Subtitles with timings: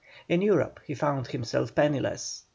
[0.27, 2.45] In Europe he found himself penniless.